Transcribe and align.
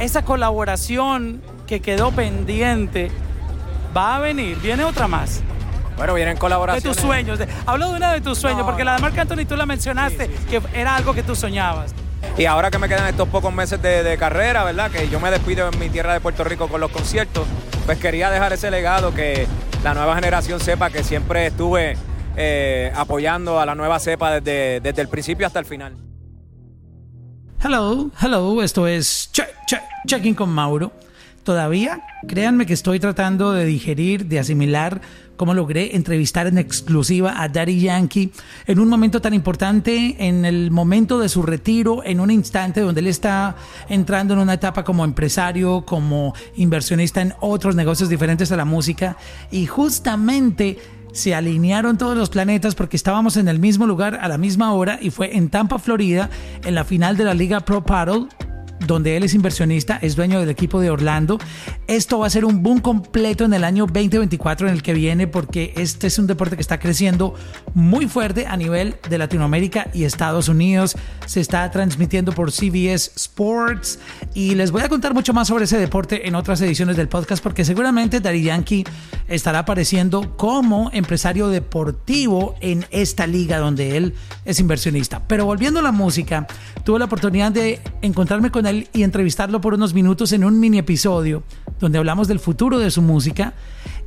esa 0.00 0.24
colaboración 0.24 1.42
que 1.66 1.80
quedó 1.80 2.10
pendiente 2.10 3.10
va 3.96 4.16
a 4.16 4.18
venir, 4.18 4.58
viene 4.58 4.84
otra 4.84 5.06
más. 5.06 5.42
Bueno, 5.96 6.14
vienen 6.14 6.38
colaboraciones. 6.38 6.82
De 6.82 6.90
tus 6.90 7.08
sueños. 7.08 7.38
hablo 7.66 7.90
de 7.90 7.96
una 7.96 8.12
de 8.12 8.22
tus 8.22 8.38
sueños, 8.38 8.62
porque 8.64 8.84
la 8.84 8.96
de 8.96 9.02
Marc 9.02 9.18
Anthony 9.18 9.44
tú 9.46 9.56
la 9.56 9.66
mencionaste, 9.66 10.30
que 10.48 10.62
era 10.72 10.96
algo 10.96 11.12
que 11.12 11.22
tú 11.22 11.36
soñabas. 11.36 11.94
Y 12.38 12.46
ahora 12.46 12.70
que 12.70 12.78
me 12.78 12.88
quedan 12.88 13.06
estos 13.06 13.28
pocos 13.28 13.52
meses 13.52 13.82
de, 13.82 14.16
carrera, 14.18 14.64
¿verdad? 14.64 14.90
Que 14.90 15.10
yo 15.10 15.20
me 15.20 15.30
despido 15.30 15.68
en 15.68 15.78
mi 15.78 15.90
tierra 15.90 16.14
de 16.14 16.20
Puerto 16.20 16.42
Rico 16.44 16.68
con 16.68 16.80
los 16.80 16.90
conciertos, 16.90 17.46
pues 17.84 17.98
quería 17.98 18.30
dejar 18.30 18.54
ese 18.54 18.70
legado 18.70 19.12
que 19.14 19.46
la 19.84 19.92
nueva 19.92 20.14
generación 20.14 20.60
sepa 20.60 20.88
que 20.88 21.04
siempre 21.04 21.46
estuve 21.46 21.98
eh, 22.36 22.92
apoyando 22.96 23.60
a 23.60 23.66
la 23.66 23.74
nueva 23.74 23.98
cepa 23.98 24.40
desde, 24.40 24.80
desde 24.80 25.02
el 25.02 25.08
principio 25.08 25.46
hasta 25.46 25.58
el 25.58 25.66
final. 25.66 25.94
Hello, 27.62 28.10
hello, 28.18 28.62
esto 28.62 28.86
es 28.86 29.28
Check, 29.32 29.50
Check, 29.66 29.82
Checking 30.06 30.34
con 30.34 30.48
Mauro. 30.48 30.92
Todavía, 31.42 32.02
créanme 32.26 32.64
que 32.64 32.72
estoy 32.72 32.98
tratando 32.98 33.52
de 33.52 33.66
digerir, 33.66 34.24
de 34.24 34.38
asimilar 34.38 35.02
cómo 35.36 35.52
logré 35.52 35.94
entrevistar 35.94 36.46
en 36.46 36.56
exclusiva 36.56 37.42
a 37.42 37.50
Daddy 37.50 37.80
Yankee 37.80 38.32
en 38.66 38.78
un 38.78 38.88
momento 38.88 39.20
tan 39.20 39.34
importante, 39.34 40.16
en 40.26 40.46
el 40.46 40.70
momento 40.70 41.18
de 41.18 41.28
su 41.28 41.42
retiro, 41.42 42.02
en 42.02 42.20
un 42.20 42.30
instante 42.30 42.80
donde 42.80 43.02
él 43.02 43.08
está 43.08 43.56
entrando 43.90 44.32
en 44.32 44.40
una 44.40 44.54
etapa 44.54 44.82
como 44.82 45.04
empresario, 45.04 45.84
como 45.84 46.34
inversionista 46.56 47.20
en 47.20 47.34
otros 47.40 47.76
negocios 47.76 48.08
diferentes 48.08 48.50
a 48.52 48.56
la 48.56 48.64
música. 48.64 49.18
Y 49.50 49.66
justamente 49.66 50.78
se 51.12 51.34
alinearon 51.34 51.98
todos 51.98 52.16
los 52.16 52.30
planetas 52.30 52.74
porque 52.74 52.96
estábamos 52.96 53.36
en 53.36 53.48
el 53.48 53.58
mismo 53.58 53.86
lugar 53.86 54.18
a 54.20 54.28
la 54.28 54.38
misma 54.38 54.72
hora 54.72 54.98
y 55.00 55.10
fue 55.10 55.36
en 55.36 55.48
Tampa, 55.48 55.78
Florida, 55.78 56.30
en 56.64 56.74
la 56.74 56.84
final 56.84 57.16
de 57.16 57.24
la 57.24 57.34
Liga 57.34 57.60
Pro 57.60 57.84
Paddle 57.84 58.26
donde 58.94 59.16
él 59.16 59.22
es 59.22 59.34
inversionista, 59.34 59.98
es 60.02 60.16
dueño 60.16 60.40
del 60.40 60.50
equipo 60.50 60.80
de 60.80 60.90
Orlando. 60.90 61.38
Esto 61.86 62.18
va 62.18 62.26
a 62.26 62.30
ser 62.30 62.44
un 62.44 62.62
boom 62.62 62.80
completo 62.80 63.44
en 63.44 63.54
el 63.54 63.62
año 63.62 63.86
2024 63.86 64.68
en 64.68 64.74
el 64.74 64.82
que 64.82 64.94
viene 64.94 65.28
porque 65.28 65.72
este 65.76 66.08
es 66.08 66.18
un 66.18 66.26
deporte 66.26 66.56
que 66.56 66.62
está 66.62 66.80
creciendo 66.80 67.34
muy 67.74 68.08
fuerte 68.08 68.46
a 68.46 68.56
nivel 68.56 68.96
de 69.08 69.18
Latinoamérica 69.18 69.88
y 69.94 70.04
Estados 70.04 70.48
Unidos. 70.48 70.96
Se 71.26 71.40
está 71.40 71.70
transmitiendo 71.70 72.32
por 72.32 72.50
CBS 72.50 73.12
Sports 73.14 74.00
y 74.34 74.56
les 74.56 74.72
voy 74.72 74.82
a 74.82 74.88
contar 74.88 75.14
mucho 75.14 75.32
más 75.32 75.48
sobre 75.48 75.64
ese 75.64 75.78
deporte 75.78 76.26
en 76.26 76.34
otras 76.34 76.60
ediciones 76.60 76.96
del 76.96 77.08
podcast 77.08 77.42
porque 77.42 77.64
seguramente 77.64 78.20
Daddy 78.20 78.42
Yankee 78.42 78.84
estará 79.28 79.60
apareciendo 79.60 80.36
como 80.36 80.90
empresario 80.92 81.48
deportivo 81.48 82.56
en 82.60 82.86
esta 82.90 83.28
liga 83.28 83.58
donde 83.58 83.96
él 83.96 84.14
es 84.44 84.58
inversionista. 84.58 85.22
Pero 85.28 85.46
volviendo 85.46 85.78
a 85.78 85.82
la 85.82 85.92
música, 85.92 86.48
tuve 86.84 86.98
la 86.98 87.04
oportunidad 87.04 87.52
de 87.52 87.80
encontrarme 88.02 88.50
con 88.50 88.66
y 88.92 89.02
entrevistarlo 89.02 89.60
por 89.60 89.74
unos 89.74 89.94
minutos 89.94 90.32
en 90.32 90.44
un 90.44 90.58
mini 90.58 90.78
episodio 90.78 91.42
donde 91.80 91.98
hablamos 91.98 92.28
del 92.28 92.38
futuro 92.38 92.78
de 92.78 92.90
su 92.90 93.02
música 93.02 93.54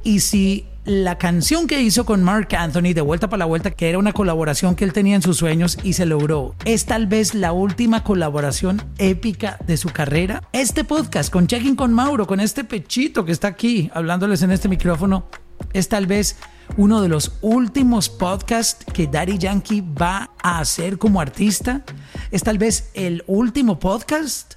y 0.03 0.19
si 0.19 0.65
la 0.85 1.17
canción 1.17 1.65
que 1.65 1.81
hizo 1.81 2.05
con 2.05 2.23
Mark 2.23 2.49
Anthony 2.55 2.93
de 2.93 3.01
Vuelta 3.01 3.29
para 3.29 3.39
la 3.39 3.45
Vuelta, 3.45 3.71
que 3.71 3.87
era 3.87 3.97
una 3.97 4.11
colaboración 4.11 4.75
que 4.75 4.83
él 4.83 4.91
tenía 4.91 5.15
en 5.15 5.21
sus 5.21 5.37
sueños 5.37 5.77
y 5.81 5.93
se 5.93 6.05
logró, 6.05 6.55
es 6.65 6.85
tal 6.85 7.07
vez 7.07 7.33
la 7.33 7.53
última 7.53 8.03
colaboración 8.03 8.81
épica 8.97 9.57
de 9.65 9.77
su 9.77 9.89
carrera. 9.89 10.43
Este 10.51 10.83
podcast 10.83 11.31
con 11.31 11.47
Checking 11.47 11.77
con 11.77 11.93
Mauro, 11.93 12.27
con 12.27 12.41
este 12.41 12.65
pechito 12.65 13.23
que 13.23 13.31
está 13.31 13.47
aquí 13.47 13.89
hablándoles 13.93 14.41
en 14.41 14.51
este 14.51 14.67
micrófono, 14.67 15.25
es 15.71 15.87
tal 15.87 16.05
vez 16.05 16.35
uno 16.75 17.01
de 17.01 17.07
los 17.07 17.37
últimos 17.41 18.09
podcasts 18.09 18.85
que 18.91 19.07
Daddy 19.07 19.37
Yankee 19.37 19.81
va 19.81 20.31
a 20.41 20.59
hacer 20.59 20.97
como 20.97 21.21
artista. 21.21 21.83
Es 22.31 22.43
tal 22.43 22.57
vez 22.57 22.89
el 22.93 23.23
último 23.27 23.79
podcast. 23.79 24.55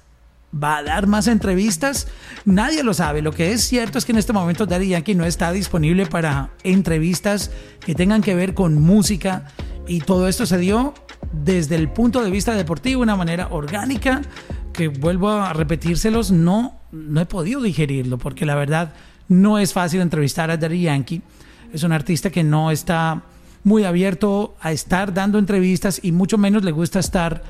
¿Va 0.61 0.77
a 0.77 0.83
dar 0.83 1.07
más 1.07 1.27
entrevistas? 1.27 2.07
Nadie 2.45 2.83
lo 2.83 2.93
sabe. 2.93 3.21
Lo 3.21 3.31
que 3.31 3.51
es 3.51 3.61
cierto 3.61 3.97
es 3.97 4.05
que 4.05 4.11
en 4.11 4.17
este 4.17 4.33
momento 4.33 4.65
Daddy 4.65 4.89
Yankee 4.89 5.15
no 5.15 5.25
está 5.25 5.51
disponible 5.51 6.05
para 6.05 6.51
entrevistas 6.63 7.51
que 7.79 7.95
tengan 7.95 8.21
que 8.21 8.35
ver 8.35 8.53
con 8.53 8.81
música. 8.81 9.47
Y 9.87 9.99
todo 9.99 10.27
esto 10.27 10.45
se 10.45 10.57
dio 10.57 10.93
desde 11.31 11.75
el 11.75 11.89
punto 11.89 12.23
de 12.23 12.31
vista 12.31 12.53
deportivo, 12.53 13.01
de 13.01 13.03
una 13.03 13.15
manera 13.15 13.47
orgánica, 13.51 14.21
que 14.73 14.87
vuelvo 14.87 15.31
a 15.31 15.53
repetírselos, 15.53 16.31
no, 16.31 16.79
no 16.91 17.21
he 17.21 17.25
podido 17.25 17.61
digerirlo, 17.61 18.17
porque 18.17 18.45
la 18.45 18.55
verdad 18.55 18.93
no 19.27 19.59
es 19.59 19.73
fácil 19.73 20.01
entrevistar 20.01 20.51
a 20.51 20.57
Daddy 20.57 20.81
Yankee 20.81 21.21
es 21.73 21.83
un 21.83 21.91
artista 21.91 22.29
que 22.29 22.43
no 22.43 22.71
está 22.71 23.23
muy 23.63 23.83
abierto 23.83 24.55
a 24.61 24.71
estar 24.71 25.13
dando 25.13 25.39
entrevistas 25.39 25.99
y 26.01 26.11
mucho 26.11 26.37
menos 26.37 26.63
le 26.63 26.71
gusta 26.71 26.99
estar 26.99 27.43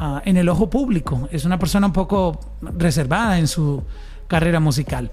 ah, 0.00 0.22
en 0.24 0.36
el 0.36 0.48
ojo 0.48 0.68
público. 0.68 1.28
Es 1.30 1.44
una 1.44 1.60
persona 1.60 1.86
un 1.86 1.92
poco 1.92 2.40
reservada 2.60 3.38
en 3.38 3.46
su 3.46 3.84
carrera 4.26 4.58
musical. 4.58 5.12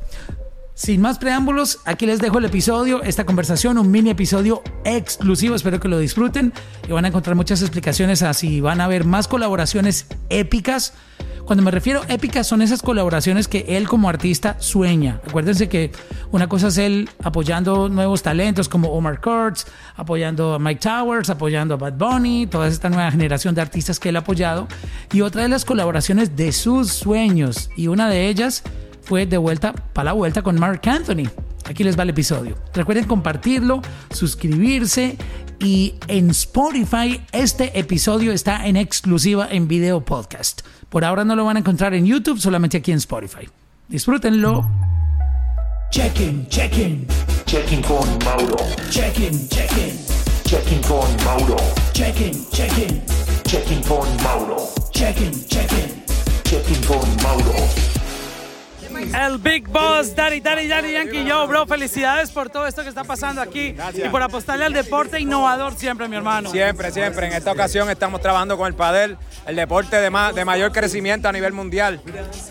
Sin 0.74 1.02
más 1.02 1.18
preámbulos, 1.18 1.80
aquí 1.86 2.06
les 2.06 2.20
dejo 2.20 2.38
el 2.38 2.46
episodio, 2.46 3.02
esta 3.02 3.26
conversación, 3.26 3.80
un 3.80 3.90
mini 3.90 4.12
episodio 4.12 4.62
exclusivo, 4.86 5.56
espero 5.56 5.80
que 5.80 5.88
lo 5.88 5.98
disfruten 5.98 6.54
y 6.88 6.92
van 6.92 7.04
a 7.06 7.08
encontrar 7.08 7.36
muchas 7.36 7.62
explicaciones 7.62 8.22
así, 8.22 8.62
van 8.62 8.80
a 8.80 8.88
ver 8.88 9.04
más 9.04 9.28
colaboraciones 9.28 10.06
épicas 10.30 10.94
cuando 11.48 11.64
me 11.64 11.72
refiero 11.72 12.02
épicas 12.10 12.46
son 12.46 12.62
esas 12.62 12.82
colaboraciones 12.82 13.48
que 13.48 13.66
él 13.70 13.88
como 13.88 14.10
artista 14.10 14.58
sueña. 14.60 15.22
Acuérdense 15.26 15.70
que 15.70 15.94
una 16.34 16.50
cosa 16.50 16.68
es 16.68 16.78
él 16.78 17.10
apoyando 17.24 17.88
nuevos 17.88 18.22
talentos 18.22 18.68
como 18.68 18.90
Omar 18.90 19.22
Kurtz, 19.22 19.66
apoyando 19.96 20.56
a 20.56 20.60
Mike 20.60 20.82
Towers, 20.82 21.30
apoyando 21.30 21.76
a 21.76 21.78
Bad 21.78 21.94
Bunny, 21.94 22.48
toda 22.48 22.68
esta 22.68 22.90
nueva 22.90 23.10
generación 23.12 23.56
de 23.56 23.62
artistas 23.62 23.98
que 23.98 24.10
él 24.10 24.18
ha 24.18 24.20
apoyado. 24.20 24.68
Y 25.14 25.22
otra 25.22 25.42
de 25.42 25.48
las 25.48 25.64
colaboraciones 25.64 26.36
de 26.36 26.52
sus 26.52 26.92
sueños. 26.92 27.70
Y 27.78 27.88
una 27.88 28.10
de 28.10 28.28
ellas 28.28 28.62
fue 29.04 29.26
de 29.26 29.38
vuelta 29.38 29.72
para 29.94 30.08
la 30.08 30.12
vuelta 30.12 30.42
con 30.42 30.60
Mark 30.60 30.82
Anthony. 30.86 31.30
Aquí 31.70 31.86
les 31.86 31.98
va 31.98 32.04
el 32.04 32.10
episodio. 32.10 32.58
Recuerden 32.74 33.06
compartirlo, 33.06 33.82
suscribirse 34.12 35.18
y 35.60 35.96
en 36.08 36.30
Spotify 36.32 37.22
este 37.32 37.78
episodio 37.80 38.32
está 38.32 38.68
en 38.68 38.78
exclusiva 38.78 39.48
en 39.50 39.68
video 39.68 40.02
podcast. 40.04 40.62
Por 40.90 41.04
ahora 41.04 41.26
no 41.26 41.36
lo 41.36 41.46
van 41.46 41.58
a 41.58 41.60
encontrar 41.60 41.94
en 41.94 42.06
YouTube, 42.06 42.40
solamente 42.40 42.78
aquí 42.78 42.92
en 42.92 42.98
Spotify. 42.98 43.50
Disfrútenlo. 43.88 44.66
Check-in, 45.92 46.48
check-in. 46.50 47.08
Check-in 47.46 47.82
con 47.82 48.08
Mauro. 48.26 48.58
Check-in, 48.90 49.48
check-in. 49.50 49.98
Check-in 50.44 50.82
con 50.82 51.08
Mauro. 51.26 51.58
Check-in, 51.94 52.46
check-in. 52.52 53.02
Check-in 53.46 53.82
con 53.84 54.08
Mauro. 54.24 54.58
Check-in, 54.92 55.32
check-in. 55.48 55.67
El 59.14 59.38
Big 59.38 59.68
Boss, 59.68 60.16
Daddy, 60.16 60.40
Daddy, 60.40 60.68
Daddy 60.68 60.92
Yankee, 60.94 61.24
yo, 61.26 61.48
bro, 61.48 61.66
felicidades 61.66 62.32
por 62.32 62.50
todo 62.50 62.68
esto 62.68 62.84
que 62.84 62.90
está 62.90 63.04
pasando 63.04 63.42
aquí 63.42 63.76
y 63.94 64.10
por 64.10 64.22
apostarle 64.22 64.66
al 64.66 64.74
deporte 64.74 65.20
innovador 65.20 65.76
siempre, 65.76 66.08
mi 66.08 66.16
hermano. 66.16 66.50
Siempre, 66.52 66.92
siempre. 66.92 67.28
En 67.28 67.34
esta 67.34 67.52
ocasión 67.52 67.90
estamos 67.90 68.22
trabajando 68.22 68.58
con 68.58 68.68
el 68.68 68.74
padel, 68.74 69.18
el 69.46 69.56
deporte 69.56 69.98
de, 69.98 70.12
de 70.34 70.46
mayor 70.46 70.72
crecimiento 70.72 71.28
a 71.28 71.32
nivel 71.32 71.54
mundial. 71.54 72.02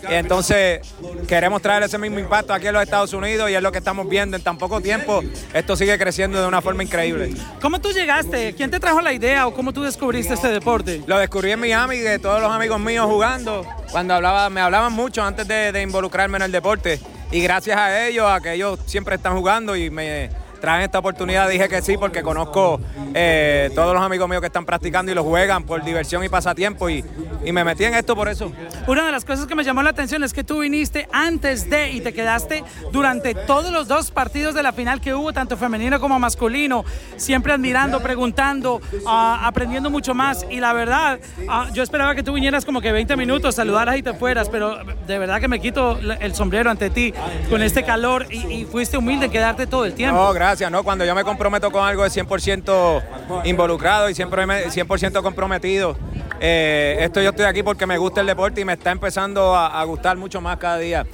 Y 0.09 0.13
entonces 0.13 0.81
queremos 1.27 1.61
traer 1.61 1.83
ese 1.83 1.97
mismo 1.97 2.19
impacto 2.19 2.53
aquí 2.53 2.67
en 2.67 2.73
los 2.73 2.83
Estados 2.83 3.13
Unidos 3.13 3.49
y 3.49 3.55
es 3.55 3.61
lo 3.61 3.71
que 3.71 3.77
estamos 3.77 4.07
viendo 4.09 4.37
en 4.37 4.43
tan 4.43 4.57
poco 4.57 4.81
tiempo. 4.81 5.21
Esto 5.53 5.75
sigue 5.75 5.97
creciendo 5.97 6.41
de 6.41 6.47
una 6.47 6.61
forma 6.61 6.83
increíble. 6.83 7.33
¿Cómo 7.61 7.79
tú 7.79 7.91
llegaste? 7.91 8.53
¿Quién 8.53 8.71
te 8.71 8.79
trajo 8.79 9.01
la 9.01 9.13
idea 9.13 9.47
o 9.47 9.53
cómo 9.53 9.73
tú 9.73 9.83
descubriste 9.83 10.33
este 10.33 10.49
deporte? 10.49 11.03
Lo 11.07 11.17
descubrí 11.17 11.51
en 11.51 11.59
Miami 11.59 11.97
de 11.97 12.19
todos 12.19 12.41
los 12.41 12.51
amigos 12.51 12.79
míos 12.79 13.05
jugando. 13.05 13.65
Cuando 13.91 14.13
hablaba, 14.13 14.49
me 14.49 14.61
hablaban 14.61 14.93
mucho 14.93 15.23
antes 15.23 15.47
de 15.47 15.81
involucrarme 15.81 16.37
en 16.37 16.43
el 16.43 16.51
deporte. 16.51 16.99
Y 17.31 17.41
gracias 17.41 17.77
a 17.77 18.07
ellos, 18.07 18.25
a 18.29 18.39
que 18.39 18.53
ellos 18.53 18.79
siempre 18.85 19.15
están 19.15 19.35
jugando 19.35 19.75
y 19.75 19.89
me 19.89 20.29
traen 20.61 20.81
esta 20.81 20.99
oportunidad, 20.99 21.49
dije 21.49 21.67
que 21.69 21.81
sí 21.81 21.97
porque 21.97 22.23
conozco 22.23 22.79
eh, 23.13 23.69
todos 23.75 23.93
los 23.93 24.03
amigos 24.03 24.27
míos 24.27 24.41
que 24.41 24.47
están 24.47 24.65
practicando 24.65 25.11
y 25.11 25.15
lo 25.15 25.23
juegan 25.23 25.63
por 25.63 25.83
diversión 25.83 26.23
y 26.23 26.29
pasatiempo 26.29 26.89
y, 26.89 27.03
y, 27.47 27.51
me 27.51 27.63
metí 27.63 27.83
en 27.83 27.95
esto 27.95 28.15
por 28.15 28.29
eso. 28.29 28.51
Una 28.87 29.05
de 29.05 29.11
las 29.11 29.25
cosas 29.25 29.47
que 29.47 29.55
me 29.55 29.63
llamó 29.63 29.83
la 29.83 29.89
atención 29.89 30.23
es 30.23 30.33
que 30.33 30.43
tú 30.43 30.59
viniste 30.59 31.07
antes 31.11 31.69
de 31.69 31.91
y 31.91 32.01
te 32.01 32.13
quedaste 32.13 32.63
durante 32.91 33.33
todos 33.33 33.71
los 33.71 33.87
dos 33.87 34.11
partidos 34.11 34.55
de 34.55 34.63
la 34.63 34.71
final 34.71 35.01
que 35.01 35.13
hubo, 35.13 35.33
tanto 35.33 35.57
femenino 35.57 35.99
como 35.99 36.19
masculino, 36.19 36.85
siempre 37.17 37.53
admirando, 37.53 38.01
preguntando, 38.01 38.81
ah, 39.05 39.41
aprendiendo 39.43 39.89
mucho 39.89 40.13
más 40.13 40.45
y 40.49 40.59
la 40.59 40.73
verdad, 40.73 41.19
ah, 41.49 41.67
yo 41.73 41.83
esperaba 41.83 42.15
que 42.15 42.23
tú 42.23 42.33
vinieras 42.33 42.65
como 42.65 42.81
que 42.81 42.91
20 42.91 43.15
minutos, 43.15 43.55
saludaras 43.55 43.97
y 43.97 44.03
te 44.03 44.13
fueras, 44.13 44.49
pero 44.49 44.77
de 44.83 45.19
verdad 45.19 45.39
que 45.39 45.47
me 45.47 45.59
quito 45.59 45.97
el 45.97 46.35
sombrero 46.35 46.69
ante 46.69 46.89
ti 46.89 47.13
con 47.49 47.61
este 47.61 47.83
calor 47.83 48.27
y, 48.31 48.65
fuiste 48.67 48.97
humilde 48.97 49.25
en 49.25 49.31
quedarte 49.31 49.65
todo 49.65 49.85
el 49.85 49.93
tiempo 49.93 50.27
gracias, 50.33 50.71
¿no? 50.71 50.83
Cuando 50.83 51.05
yo 51.05 51.15
me 51.15 51.23
comprometo 51.23 51.71
con 51.71 51.85
algo 51.85 52.05
es 52.05 52.15
100% 52.15 53.03
involucrado 53.45 54.09
y 54.09 54.15
siempre 54.15 54.45
100% 54.45 55.21
comprometido. 55.21 55.97
Eh, 56.39 56.97
esto 57.01 57.21
yo 57.21 57.29
estoy 57.29 57.45
aquí 57.45 57.63
porque 57.63 57.85
me 57.85 57.97
gusta 57.97 58.21
el 58.21 58.27
deporte 58.27 58.61
y 58.61 58.65
me 58.65 58.73
está 58.73 58.91
empezando 58.91 59.55
a, 59.55 59.83
gustar 59.85 60.17
mucho 60.17 60.41
más 60.41 60.57
cada 60.57 60.77
día. 60.77 61.05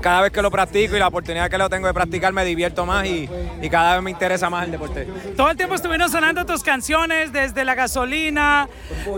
Cada 0.00 0.22
vez 0.22 0.32
que 0.32 0.42
lo 0.42 0.50
practico 0.50 0.96
y 0.96 0.98
la 0.98 1.08
oportunidad 1.08 1.50
que 1.50 1.58
lo 1.58 1.68
tengo 1.68 1.86
de 1.86 1.94
practicar 1.94 2.32
me 2.32 2.44
divierto 2.44 2.86
más 2.86 3.06
y, 3.06 3.28
y 3.60 3.70
cada 3.70 3.94
vez 3.94 4.02
me 4.02 4.10
interesa 4.10 4.50
más 4.50 4.64
el 4.64 4.72
deporte. 4.72 5.06
Todo 5.36 5.50
el 5.50 5.56
tiempo 5.56 5.74
estuvieron 5.74 6.10
sonando 6.10 6.44
tus 6.46 6.62
canciones, 6.62 7.32
desde 7.32 7.64
La 7.64 7.74
Gasolina, 7.74 8.68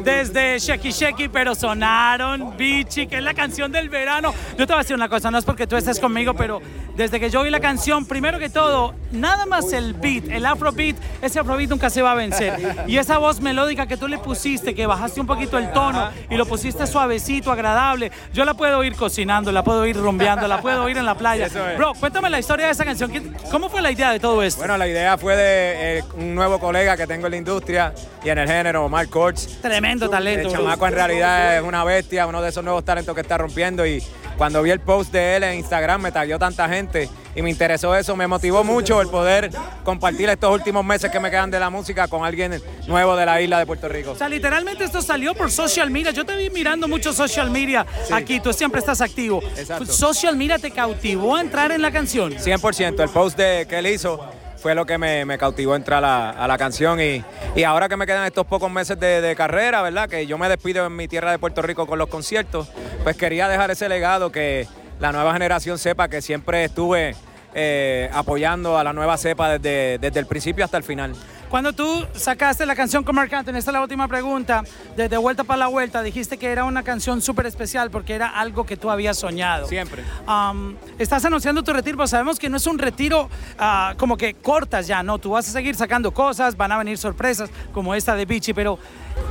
desde 0.05 0.58
Sheki 0.58 0.90
Sheki, 0.90 1.29
pero 1.29 1.55
sonaron 1.55 2.56
Bichi, 2.56 3.06
que 3.06 3.19
es 3.19 3.23
la 3.23 3.34
canción 3.34 3.70
del 3.70 3.88
verano. 3.88 4.34
Yo 4.58 4.67
te 4.67 4.73
voy 4.73 4.76
a 4.76 4.79
decir 4.82 4.96
una 4.96 5.08
cosa, 5.08 5.31
no 5.31 5.38
es 5.38 5.44
porque 5.44 5.67
tú 5.67 5.76
estés 5.76 6.00
conmigo, 6.00 6.34
pero 6.34 6.61
desde 6.96 7.20
que 7.20 7.31
yo 7.31 7.40
oí 7.40 7.50
la 7.50 7.61
canción, 7.61 8.05
primero 8.05 8.38
que 8.38 8.50
todo, 8.50 8.94
nada 9.12 9.46
más 9.46 9.73
el 9.73 9.94
beat, 9.94 10.25
el 10.31 10.44
afrobeat, 10.44 10.96
ese 11.23 11.38
afrobeat 11.38 11.70
nunca 11.70 11.90
se 11.90 12.02
va 12.02 12.12
a 12.12 12.14
vencer. 12.14 12.85
Y 12.87 12.99
esa 12.99 13.19
voz 13.19 13.40
melódica 13.40 13.87
que 13.87 13.96
tú 13.96 14.08
le 14.08 14.19
pusiste, 14.19 14.75
que 14.75 14.87
bajaste 14.87 15.20
un 15.20 15.26
poquito 15.26 15.58
el 15.58 15.73
tono 15.73 16.11
y 16.28 16.37
lo 16.37 16.46
pusiste 16.46 16.87
suavecito, 16.87 17.52
agradable, 17.52 18.11
yo 18.32 18.44
la 18.44 18.55
puedo 18.55 18.82
ir 18.85 18.94
cocinando, 18.96 19.52
la 19.52 19.62
puedo 19.62 19.87
ir 19.87 19.96
rumbeando, 19.96 20.49
la 20.49 20.61
puedo 20.61 20.72
ir 20.89 20.97
en 20.99 21.07
la 21.07 21.15
playa. 21.15 21.47
Eso 21.47 21.69
es. 21.69 21.77
Bro, 21.79 21.95
cuéntame 21.95 22.29
la 22.31 22.39
historia 22.39 22.67
de 22.67 22.73
esa 22.73 22.85
canción. 22.85 23.11
¿Qué- 23.11 23.23
¿Cómo 23.51 23.69
fue 23.69 23.81
la 23.83 23.91
idea 23.91 24.11
de 24.13 24.21
todo 24.21 24.43
esto? 24.43 24.59
Bueno, 24.61 24.77
la 24.77 24.87
idea 24.89 25.17
fue 25.19 25.37
de 25.37 25.99
eh, 25.99 26.05
un 26.17 26.35
nuevo 26.35 26.59
colega 26.59 26.97
que 26.97 27.07
tengo 27.07 27.27
en 27.27 27.31
la 27.33 27.37
industria 27.37 27.93
y 28.25 28.29
en 28.31 28.39
el 28.39 28.49
género, 28.49 28.89
Mark 28.89 29.09
Kortz. 29.11 29.61
Tremendo 29.61 30.09
talento. 30.09 30.49
El 30.49 30.55
chamaco 30.55 30.87
en 30.87 30.95
realidad 30.95 31.57
es 31.57 31.63
una 31.63 31.85
bestia, 31.85 32.27
uno 32.27 32.41
de 32.43 32.49
esos 32.51 32.63
nuevos 32.65 32.85
talentos 32.85 33.15
que 33.15 33.21
está 33.21 33.39
rompiendo 33.39 33.87
y 33.87 34.03
cuando 34.37 34.63
vi 34.63 34.71
el 34.71 34.81
post 34.81 35.13
de 35.13 35.37
él 35.37 35.43
en 35.45 35.59
Instagram 35.59 36.01
me 36.03 36.13
tagueó 36.13 36.39
tanta 36.39 36.69
gente 36.69 37.09
y 37.34 37.43
me 37.43 37.50
interesó 37.50 37.94
eso, 37.94 38.14
me 38.17 38.26
motivó 38.26 38.62
mucho 38.64 39.00
el 39.00 39.08
poder 39.08 39.50
compartir 39.84 40.29
estos 40.29 40.52
últimos 40.52 40.84
meses 40.84 41.11
que 41.11 41.19
me 41.19 41.31
quedan 41.31 41.50
de 41.50 41.58
la 41.58 41.70
música 41.70 42.08
con 42.08 42.25
alguien 42.25 42.62
nuevo 42.87 43.17
de 43.17 43.26
la 43.26 43.40
isla 43.40 43.58
de 43.58 43.67
Puerto 43.67 43.88
Rico. 43.88 44.12
O 44.12 44.17
sea, 44.17 44.29
literalmente 44.29 44.84
esto 44.84 45.00
salió 45.00 45.34
por 45.34 45.50
social 45.50 45.90
media. 45.90 46.11
Yo 46.11 46.26
te 46.26 46.37
vi 46.37 46.50
mirando 46.50 46.88
mucho 46.88 47.12
social 47.12 47.50
media 47.50 47.87
aquí. 48.11 48.40
Tú 48.40 48.52
siempre 48.52 48.81
estás 48.81 49.00
activo. 49.00 49.43
Exacto. 49.56 49.87
Social 49.87 50.37
media 50.37 50.58
te 50.58 50.70
cautivó 50.70 51.37
a 51.37 51.40
entrar 51.40 51.73
en 51.73 51.81
la 51.81 51.90
canción. 51.90 52.32
100%, 52.32 53.02
el 53.02 53.08
post 53.08 53.38
de, 53.38 53.67
que 53.69 53.78
él 53.78 53.87
hizo 53.87 54.20
fue 54.56 54.75
lo 54.76 54.87
que 54.87 54.96
me, 54.96 55.25
me 55.25 55.38
cautivó 55.38 55.75
entrar 55.75 56.05
a, 56.05 56.31
a 56.31 56.46
la 56.46 56.56
canción 56.56 57.00
y, 57.00 57.25
y 57.56 57.64
ahora 57.64 57.88
que 57.88 57.96
me 57.96 58.06
quedan 58.06 58.25
estos 58.26 58.46
pocos 58.46 58.70
meses 58.70 58.99
de, 59.00 59.20
de 59.20 59.35
carrera, 59.35 59.82
¿verdad? 59.82 60.08
Que 60.08 60.26
yo 60.26 60.38
me 60.38 60.49
despido 60.49 60.87
en 60.87 60.94
mi 60.94 61.08
tierra 61.08 61.32
de 61.32 61.38
Puerto 61.38 61.62
Rico 61.62 61.87
con 61.87 61.99
los 61.99 62.08
conciertos, 62.08 62.69
pues 63.02 63.17
quería 63.17 63.49
dejar 63.49 63.73
ese 63.73 63.88
legado 63.88 64.31
que 64.31 64.69
la 65.00 65.12
nueva 65.12 65.33
generación 65.33 65.79
sepa 65.79 66.09
que 66.09 66.23
siempre 66.23 66.65
estuve 66.65 67.15
eh, 67.55 68.11
apoyando 68.12 68.79
a 68.79 68.85
la 68.85 68.93
nueva 68.93 69.19
cepa 69.19 69.59
desde, 69.59 69.99
desde 69.99 70.21
el 70.21 70.27
principio 70.27 70.65
hasta 70.65 70.77
el 70.77 70.83
final. 70.83 71.15
Cuando 71.53 71.75
tú 71.75 72.06
sacaste 72.15 72.65
la 72.65 72.75
canción 72.75 73.05
con 73.05 73.15
Mark 73.15 73.35
Anthony, 73.35 73.56
esta 73.56 73.71
es 73.71 73.75
la 73.75 73.83
última 73.83 74.09
pregunta, 74.09 74.65
desde 74.97 75.19
Vuelta 75.19 75.44
para 75.44 75.59
la 75.59 75.67
Vuelta, 75.67 76.03
dijiste 76.03 76.39
que 76.39 76.50
era 76.50 76.65
una 76.65 76.83
canción 76.83 77.21
súper 77.21 77.44
especial 77.44 77.91
porque 77.91 78.15
era 78.15 78.29
algo 78.29 78.65
que 78.65 78.79
tú 78.79 78.91
habías 78.91 79.19
soñado. 79.19 79.69
Siempre. 79.69 80.03
Um, 80.27 80.77
estás 80.99 81.27
anunciando 81.27 81.62
tu 81.62 81.75
retiro, 81.75 81.99
pero 81.99 82.06
sabemos 82.06 82.38
que 82.38 82.49
no 82.49 82.56
es 82.56 82.67
un 82.67 82.79
retiro 82.79 83.29
ah, 83.59 83.93
como 83.99 84.17
que 84.17 84.33
cortas 84.33 84.87
ya, 84.87 85.03
no, 85.03 85.19
tú 85.19 85.33
vas 85.33 85.47
a 85.47 85.53
seguir 85.53 85.75
sacando 85.75 86.15
cosas, 86.15 86.56
van 86.56 86.73
a 86.73 86.79
venir 86.79 86.97
sorpresas 86.97 87.50
como 87.75 87.95
esta 87.95 88.17
de 88.17 88.25
Bichi, 88.25 88.55
pero 88.55 88.79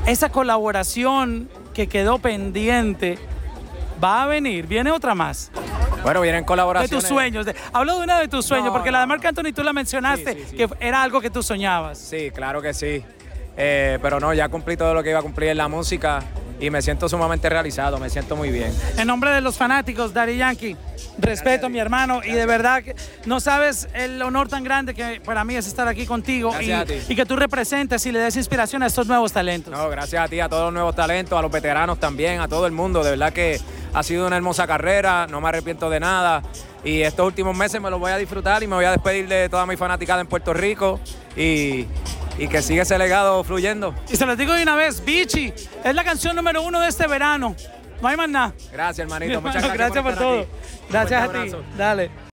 esa 0.05 0.29
colaboración 0.29 1.49
que 1.73 1.87
quedó 1.87 2.19
pendiente 2.19 3.17
va 4.03 4.23
a 4.23 4.25
venir, 4.27 4.67
viene 4.67 4.91
otra 4.91 5.15
más. 5.15 5.51
Bueno, 6.03 6.21
vienen 6.21 6.41
De 6.41 6.45
colaboraciones. 6.47 7.03
tus 7.03 7.07
sueños. 7.07 7.45
de- 7.45 7.55
hablo 7.73 7.97
de 7.97 8.03
una 8.03 8.19
de 8.19 8.27
tus 8.27 8.45
sueños, 8.45 8.67
No, 8.67 8.73
porque 8.73 8.91
la 8.91 9.01
de. 9.01 9.05
Marc 9.07 9.23
Anthony 9.25 9.53
tú 9.53 9.63
la 9.63 9.73
mencionaste, 9.73 10.33
Sí, 10.33 10.39
sí, 10.39 10.45
sí. 10.51 10.55
que 10.57 10.69
era 10.79 11.03
algo 11.03 11.21
que 11.21 11.29
tú 11.29 11.43
soñabas. 11.43 11.97
Sí, 11.99 12.31
claro 12.31 12.61
que 12.61 12.73
sí. 12.73 13.03
Eh, 13.57 13.99
pero 14.01 14.19
no, 14.19 14.33
ya 14.33 14.49
cumplí 14.49 14.77
todo 14.77 14.93
lo 14.93 15.03
que 15.03 15.09
iba 15.11 15.19
a 15.19 15.21
cumplir 15.21 15.49
en 15.49 15.57
la 15.57 15.67
música 15.67 16.23
y 16.61 16.69
me 16.69 16.81
siento 16.81 17.09
sumamente 17.09 17.49
realizado, 17.49 17.97
me 17.97 18.09
siento 18.09 18.35
muy 18.35 18.51
bien. 18.51 18.71
En 18.97 19.07
nombre 19.07 19.31
de 19.31 19.41
los 19.41 19.57
fanáticos, 19.57 20.13
Daddy 20.13 20.37
Yankee, 20.37 20.77
respeto 21.17 21.65
a 21.65 21.69
mi 21.69 21.79
hermano 21.79 22.21
y 22.23 22.31
de 22.31 22.45
verdad 22.45 22.83
no 23.25 23.39
sabes 23.39 23.87
el 23.95 24.21
honor 24.21 24.47
tan 24.47 24.63
grande 24.63 24.93
que 24.93 25.19
para 25.25 25.43
mí 25.43 25.55
es 25.55 25.65
estar 25.67 25.87
aquí 25.87 26.05
contigo 26.05 26.53
y, 26.61 27.15
que 27.15 27.25
tú 27.25 27.35
representes 27.35 28.05
y 28.05 28.11
le 28.11 28.19
des 28.19 28.37
inspiración 28.37 28.83
a 28.83 28.87
estos 28.87 29.07
nuevos 29.07 29.33
talentos. 29.33 29.73
No, 29.73 29.89
gracias 29.89 30.23
a 30.23 30.27
ti, 30.27 30.39
a 30.39 30.47
todos 30.47 30.65
los 30.65 30.73
nuevos 30.73 30.95
talentos, 30.95 31.37
a 31.37 31.41
los 31.41 31.51
veteranos 31.51 31.99
también, 31.99 32.39
a 32.39 32.47
todo 32.47 32.67
el 32.67 32.71
mundo. 32.71 33.03
De 33.03 33.09
verdad 33.09 33.33
que 33.33 33.59
ha 33.93 34.03
sido 34.03 34.27
una 34.27 34.37
hermosa 34.37 34.67
carrera, 34.67 35.25
no 35.27 35.41
me 35.41 35.49
arrepiento 35.49 35.89
de 35.89 35.99
nada. 35.99 36.43
Y 36.83 37.01
estos 37.01 37.25
últimos 37.25 37.57
meses 37.57 37.81
me 37.81 37.89
los 37.89 37.99
voy 37.99 38.11
a 38.11 38.17
disfrutar 38.17 38.61
y 38.61 38.67
me 38.67 38.75
voy 38.75 38.85
a 38.85 38.91
despedir 38.91 39.27
de 39.27 39.49
toda 39.49 39.65
mi 39.65 39.77
fanaticada 39.77 40.21
en 40.21 40.27
Puerto 40.27 40.53
Rico 40.53 40.99
y, 41.35 41.85
y 42.37 42.47
que 42.47 42.61
siga 42.61 42.83
ese 42.83 42.97
legado 42.97 43.43
fluyendo. 43.43 43.93
Y 44.09 44.15
se 44.15 44.25
los 44.25 44.37
digo 44.37 44.53
de 44.53 44.63
una 44.63 44.75
vez, 44.75 45.03
Bichi 45.03 45.53
es 45.83 45.95
la 45.95 46.03
canción 46.03 46.35
número 46.35 46.61
uno 46.61 46.79
de 46.79 46.87
este 46.87 47.07
verano. 47.07 47.55
No 48.01 48.07
hay 48.07 48.17
más 48.17 48.29
nada. 48.29 48.53
Gracias, 48.71 48.99
hermanito. 49.05 49.41
Muchas 49.41 49.55
hermano, 49.63 49.77
gracias, 49.77 50.03
gracias 50.03 50.03
por 50.03 50.15
todo. 50.15 50.41
aquí. 50.41 50.49
Gracias 50.89 51.23
a 51.23 51.31
ti. 51.31 51.51
Dale. 51.77 52.30